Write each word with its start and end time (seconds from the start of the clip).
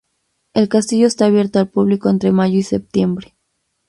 El 0.55 0.67
castillo 0.67 1.05
está 1.05 1.27
abierto 1.27 1.59
al 1.59 1.69
público 1.69 2.09
entre 2.09 2.31
mayo 2.31 2.57
y 2.57 2.63
septiembre. 2.63 3.35